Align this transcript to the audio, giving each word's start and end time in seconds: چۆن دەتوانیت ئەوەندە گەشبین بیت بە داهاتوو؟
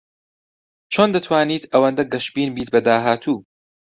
چۆن 0.93 1.09
دەتوانیت 1.15 1.63
ئەوەندە 1.71 2.03
گەشبین 2.13 2.49
بیت 2.55 2.69
بە 2.73 2.79
داهاتوو؟ 2.87 3.37